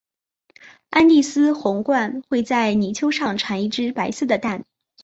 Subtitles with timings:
[0.89, 4.65] 安第斯红鹳会在泥丘上产一只白色的蛋。